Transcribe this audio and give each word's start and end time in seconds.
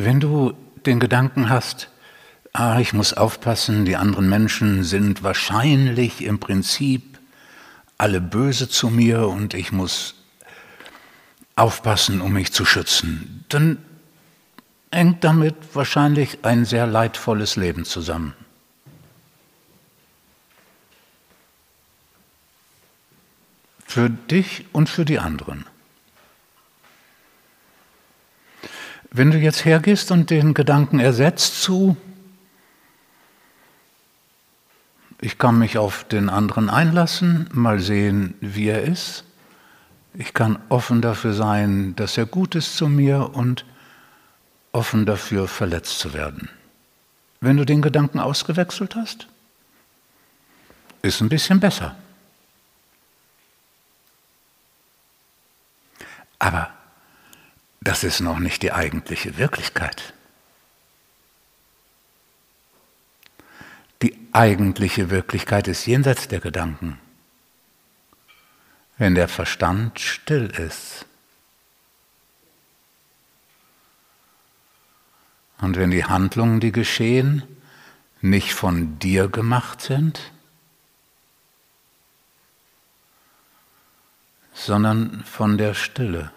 Wenn 0.00 0.20
du 0.20 0.54
den 0.86 1.00
Gedanken 1.00 1.48
hast, 1.48 1.90
ah, 2.52 2.78
ich 2.78 2.92
muss 2.92 3.14
aufpassen, 3.14 3.84
die 3.84 3.96
anderen 3.96 4.28
Menschen 4.28 4.84
sind 4.84 5.24
wahrscheinlich 5.24 6.22
im 6.22 6.38
Prinzip 6.38 7.18
alle 7.98 8.20
böse 8.20 8.68
zu 8.68 8.90
mir 8.90 9.26
und 9.26 9.54
ich 9.54 9.72
muss 9.72 10.14
aufpassen, 11.56 12.20
um 12.20 12.32
mich 12.32 12.52
zu 12.52 12.64
schützen, 12.64 13.44
dann 13.48 13.78
hängt 14.92 15.24
damit 15.24 15.56
wahrscheinlich 15.74 16.44
ein 16.44 16.64
sehr 16.64 16.86
leidvolles 16.86 17.56
Leben 17.56 17.84
zusammen. 17.84 18.34
Für 23.84 24.08
dich 24.08 24.66
und 24.72 24.88
für 24.88 25.04
die 25.04 25.18
anderen. 25.18 25.64
Wenn 29.10 29.30
du 29.30 29.38
jetzt 29.38 29.64
hergehst 29.64 30.10
und 30.10 30.30
den 30.30 30.54
Gedanken 30.54 31.00
ersetzt 31.00 31.62
zu, 31.62 31.96
ich 35.20 35.38
kann 35.38 35.58
mich 35.58 35.78
auf 35.78 36.04
den 36.04 36.28
anderen 36.28 36.70
einlassen, 36.70 37.48
mal 37.52 37.80
sehen, 37.80 38.34
wie 38.40 38.68
er 38.68 38.82
ist, 38.82 39.24
ich 40.14 40.34
kann 40.34 40.58
offen 40.68 41.00
dafür 41.00 41.32
sein, 41.32 41.94
dass 41.96 42.18
er 42.18 42.26
gut 42.26 42.54
ist 42.54 42.76
zu 42.76 42.88
mir 42.88 43.30
und 43.34 43.64
offen 44.72 45.06
dafür, 45.06 45.48
verletzt 45.48 45.98
zu 45.98 46.12
werden. 46.12 46.48
Wenn 47.40 47.56
du 47.56 47.64
den 47.64 47.82
Gedanken 47.82 48.18
ausgewechselt 48.18 48.94
hast, 48.94 49.28
ist 51.02 51.20
ein 51.20 51.28
bisschen 51.28 51.60
besser. 51.60 51.96
Das 57.98 58.04
ist 58.04 58.20
noch 58.20 58.38
nicht 58.38 58.62
die 58.62 58.70
eigentliche 58.70 59.38
Wirklichkeit. 59.38 60.14
Die 64.02 64.16
eigentliche 64.30 65.10
Wirklichkeit 65.10 65.66
ist 65.66 65.84
jenseits 65.84 66.28
der 66.28 66.38
Gedanken, 66.38 67.00
wenn 68.98 69.16
der 69.16 69.26
Verstand 69.26 69.98
still 69.98 70.46
ist. 70.46 71.06
Und 75.60 75.76
wenn 75.76 75.90
die 75.90 76.04
Handlungen, 76.04 76.60
die 76.60 76.70
geschehen, 76.70 77.42
nicht 78.20 78.54
von 78.54 79.00
dir 79.00 79.26
gemacht 79.26 79.80
sind, 79.80 80.30
sondern 84.54 85.24
von 85.24 85.58
der 85.58 85.74
Stille. 85.74 86.30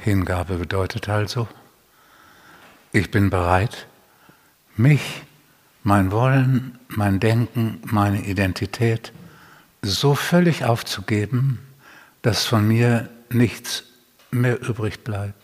Hingabe 0.00 0.56
bedeutet 0.56 1.10
also, 1.10 1.46
ich 2.90 3.10
bin 3.10 3.28
bereit, 3.28 3.86
mich, 4.74 5.22
mein 5.82 6.10
Wollen, 6.10 6.78
mein 6.88 7.20
Denken, 7.20 7.80
meine 7.84 8.24
Identität 8.24 9.12
so 9.82 10.14
völlig 10.14 10.64
aufzugeben, 10.64 11.58
dass 12.22 12.46
von 12.46 12.66
mir 12.66 13.10
nichts 13.30 13.84
mehr 14.30 14.60
übrig 14.66 15.04
bleibt. 15.04 15.34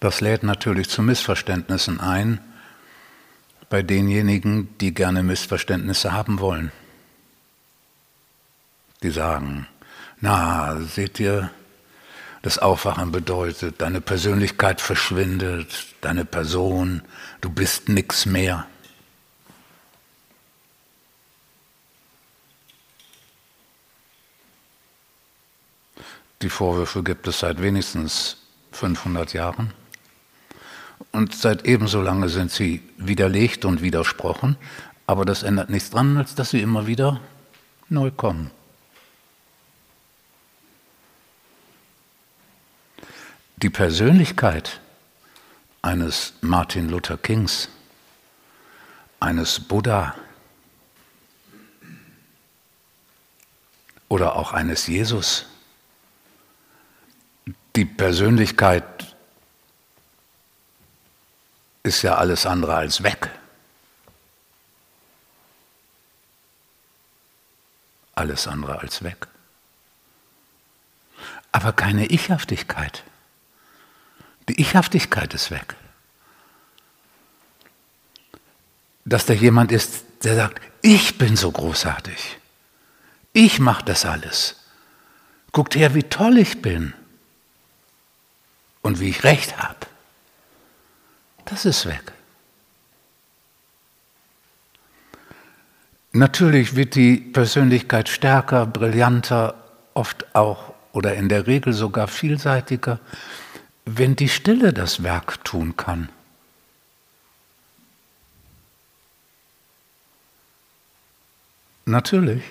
Das 0.00 0.20
lädt 0.20 0.42
natürlich 0.42 0.88
zu 0.88 1.02
Missverständnissen 1.02 2.00
ein 2.00 2.40
bei 3.68 3.82
denjenigen, 3.82 4.76
die 4.78 4.94
gerne 4.94 5.22
Missverständnisse 5.22 6.12
haben 6.12 6.38
wollen. 6.38 6.70
Die 9.02 9.10
sagen, 9.10 9.66
na, 10.20 10.80
seht 10.80 11.18
ihr, 11.20 11.50
das 12.42 12.58
Aufwachen 12.58 13.10
bedeutet, 13.10 13.80
deine 13.80 14.00
Persönlichkeit 14.00 14.80
verschwindet, 14.80 15.94
deine 16.00 16.24
Person, 16.24 17.02
du 17.40 17.50
bist 17.50 17.88
nichts 17.88 18.24
mehr. 18.24 18.66
Die 26.42 26.50
Vorwürfe 26.50 27.02
gibt 27.02 27.26
es 27.26 27.40
seit 27.40 27.60
wenigstens 27.60 28.36
500 28.72 29.32
Jahren. 29.32 29.72
Und 31.16 31.34
seit 31.34 31.64
ebenso 31.64 32.02
lange 32.02 32.28
sind 32.28 32.50
sie 32.50 32.82
widerlegt 32.98 33.64
und 33.64 33.80
widersprochen, 33.80 34.58
aber 35.06 35.24
das 35.24 35.44
ändert 35.44 35.70
nichts 35.70 35.88
dran, 35.88 36.18
als 36.18 36.34
dass 36.34 36.50
sie 36.50 36.60
immer 36.60 36.86
wieder 36.86 37.22
neu 37.88 38.10
kommen. 38.10 38.50
Die 43.56 43.70
Persönlichkeit 43.70 44.78
eines 45.80 46.34
Martin 46.42 46.90
Luther 46.90 47.16
Kings, 47.16 47.70
eines 49.18 49.58
Buddha 49.58 50.14
oder 54.10 54.36
auch 54.36 54.52
eines 54.52 54.86
Jesus, 54.86 55.46
die 57.74 57.86
Persönlichkeit 57.86 58.95
ist 61.86 62.02
ja 62.02 62.16
alles 62.16 62.44
andere 62.46 62.74
als 62.74 63.02
weg. 63.02 63.30
Alles 68.14 68.46
andere 68.46 68.80
als 68.80 69.02
weg. 69.02 69.28
Aber 71.52 71.72
keine 71.72 72.06
Ichhaftigkeit. 72.06 73.04
Die 74.48 74.60
Ichhaftigkeit 74.60 75.32
ist 75.34 75.50
weg. 75.50 75.74
Dass 79.04 79.26
da 79.26 79.32
jemand 79.32 79.72
ist, 79.72 80.04
der 80.24 80.34
sagt, 80.34 80.60
ich 80.82 81.18
bin 81.18 81.36
so 81.36 81.52
großartig. 81.52 82.38
Ich 83.32 83.58
mache 83.58 83.84
das 83.84 84.04
alles. 84.04 84.56
Guckt 85.52 85.74
her, 85.76 85.94
wie 85.94 86.02
toll 86.02 86.38
ich 86.38 86.62
bin 86.62 86.94
und 88.82 88.98
wie 89.00 89.08
ich 89.08 89.24
recht 89.24 89.58
habe 89.58 89.86
das 91.46 91.64
ist 91.64 91.86
weg. 91.86 92.12
Natürlich 96.12 96.76
wird 96.76 96.94
die 96.94 97.16
Persönlichkeit 97.16 98.08
stärker, 98.08 98.66
brillanter, 98.66 99.54
oft 99.94 100.34
auch 100.34 100.74
oder 100.92 101.14
in 101.14 101.28
der 101.28 101.46
Regel 101.46 101.72
sogar 101.72 102.08
vielseitiger, 102.08 103.00
wenn 103.84 104.16
die 104.16 104.28
Stille 104.28 104.72
das 104.72 105.02
Werk 105.02 105.44
tun 105.44 105.76
kann. 105.76 106.08
Natürlich. 111.84 112.42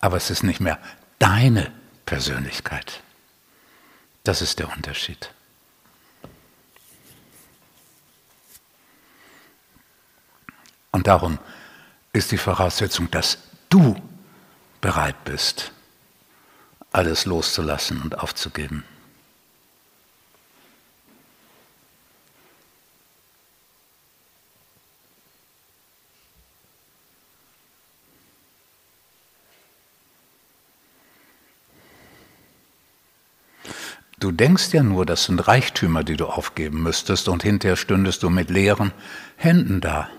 Aber 0.00 0.16
es 0.16 0.30
ist 0.30 0.42
nicht 0.42 0.60
mehr 0.60 0.78
deine 1.18 1.72
Persönlichkeit. 2.06 3.02
Das 4.24 4.42
ist 4.42 4.58
der 4.58 4.70
Unterschied. 4.70 5.32
Und 10.90 11.06
darum 11.06 11.38
ist 12.12 12.32
die 12.32 12.38
Voraussetzung, 12.38 13.10
dass 13.10 13.38
du 13.68 13.96
bereit 14.80 15.24
bist, 15.24 15.72
alles 16.92 17.26
loszulassen 17.26 18.02
und 18.02 18.18
aufzugeben. 18.18 18.84
Du 34.20 34.32
denkst 34.32 34.72
ja 34.72 34.82
nur, 34.82 35.06
das 35.06 35.24
sind 35.24 35.46
Reichtümer, 35.46 36.02
die 36.02 36.16
du 36.16 36.26
aufgeben 36.26 36.82
müsstest, 36.82 37.28
und 37.28 37.44
hinterher 37.44 37.76
stündest 37.76 38.22
du 38.24 38.30
mit 38.30 38.50
leeren 38.50 38.92
Händen 39.36 39.80
da. 39.80 40.10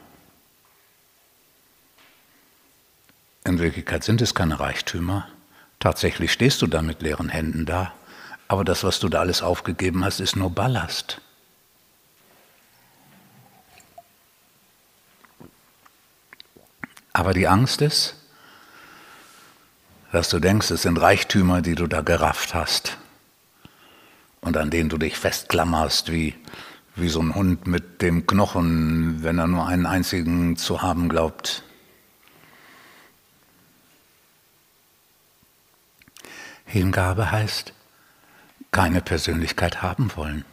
In 3.44 3.60
Wirklichkeit 3.60 4.06
sind 4.06 4.22
es 4.22 4.34
keine 4.34 4.60
Reichtümer. 4.60 5.28
Tatsächlich 5.80 6.32
stehst 6.32 6.62
du 6.62 6.68
da 6.68 6.82
mit 6.82 7.02
leeren 7.02 7.28
Händen 7.28 7.66
da. 7.66 7.94
Aber 8.48 8.64
das, 8.64 8.84
was 8.84 9.00
du 9.00 9.10
da 9.10 9.20
alles 9.20 9.42
aufgegeben 9.42 10.06
hast, 10.06 10.22
ist 10.22 10.36
nur 10.36 10.50
Ballast. 10.50 11.20
Aber 17.12 17.34
die 17.34 17.48
Angst 17.48 17.82
ist, 17.82 18.16
dass 20.14 20.30
du 20.30 20.40
denkst, 20.40 20.72
es 20.72 20.84
sind 20.84 21.02
Reichtümer, 21.02 21.62
die 21.62 21.76
du 21.76 21.88
da 21.88 22.00
gerafft 22.02 22.54
hast 22.54 22.98
und 24.42 24.58
an 24.58 24.70
denen 24.70 24.90
du 24.90 24.98
dich 24.98 25.18
festklammerst, 25.18 26.12
wie, 26.12 26.36
wie 26.96 27.10
so 27.10 27.22
ein 27.22 27.36
Hund 27.36 27.68
mit 27.68 28.02
dem 28.02 28.26
Knochen, 28.28 29.24
wenn 29.24 29.38
er 29.38 29.48
nur 29.48 29.68
einen 29.68 29.86
einzigen 29.86 30.58
zu 30.58 30.82
haben 30.82 31.10
glaubt. 31.10 31.64
Hingabe 36.66 37.32
heißt, 37.32 37.74
keine 38.72 39.02
Persönlichkeit 39.02 39.82
haben 39.82 40.12
wollen. 40.16 40.46